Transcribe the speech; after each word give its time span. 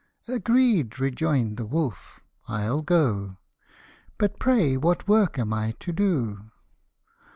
"Agreed," 0.27 0.99
rejoined 0.99 1.57
the 1.57 1.65
wolf," 1.67 2.21
I'll 2.47 2.81
go: 2.81 3.37
But 4.17 4.39
pray 4.39 4.75
what 4.75 5.07
work 5.07 5.37
am 5.37 5.53
I 5.53 5.75
to 5.79 5.91
do 5.93 6.49